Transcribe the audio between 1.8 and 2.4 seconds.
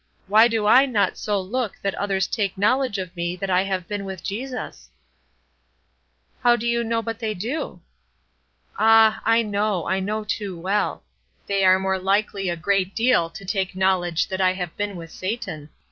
that others